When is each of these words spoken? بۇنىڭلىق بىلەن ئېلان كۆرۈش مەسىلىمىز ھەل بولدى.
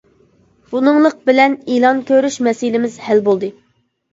بۇنىڭلىق 0.71 1.19
بىلەن 1.29 1.53
ئېلان 1.75 2.01
كۆرۈش 2.09 2.39
مەسىلىمىز 2.49 2.99
ھەل 3.07 3.25
بولدى. 3.29 3.53